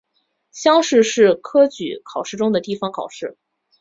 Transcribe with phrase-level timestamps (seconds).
[0.51, 3.37] 乡试是科举考试中的地方考试。